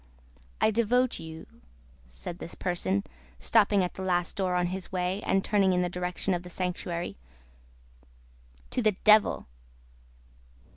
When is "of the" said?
6.33-6.49